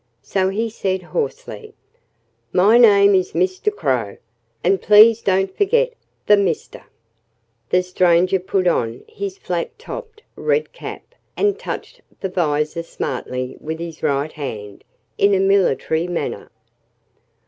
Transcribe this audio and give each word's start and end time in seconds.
So 0.23 0.49
he 0.49 0.67
said 0.67 1.03
hoarsely: 1.03 1.75
"My 2.51 2.79
name 2.79 3.13
is 3.13 3.35
Mister 3.35 3.69
Crow 3.69 4.17
and 4.63 4.81
please 4.81 5.21
don't 5.21 5.55
forget 5.55 5.93
the 6.25 6.35
Mister." 6.37 6.85
The 7.69 7.83
stranger 7.83 8.39
put 8.39 8.65
on 8.65 9.03
his 9.07 9.37
flat 9.37 9.77
topped 9.77 10.23
red 10.35 10.73
cap 10.73 11.13
and 11.37 11.59
touched 11.59 12.01
the 12.19 12.29
visor 12.29 12.81
smartly 12.81 13.57
with 13.59 13.77
his 13.77 14.01
right 14.01 14.31
hand, 14.31 14.83
in 15.19 15.35
a 15.35 15.39
military 15.39 16.07
manner. 16.07 16.49